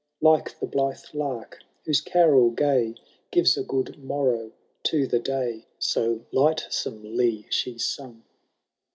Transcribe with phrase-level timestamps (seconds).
[0.19, 2.95] Like the blithe lark, whose carol gay
[3.29, 4.51] Gives a good morrow
[4.85, 8.23] to the day, So Ughtsomely she sung.